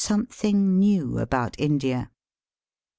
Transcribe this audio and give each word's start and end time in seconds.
SOMETHING 0.03 0.79
NEW 0.79 1.19
ABOUT 1.19 1.59
INDIA. 1.59 2.09